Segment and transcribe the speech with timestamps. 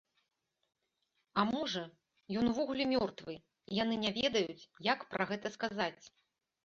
[1.41, 1.83] А можа,
[2.41, 4.59] ён увогуле мёртвы, і яны не ведаюць,
[4.93, 6.03] як пра гэта сказаць.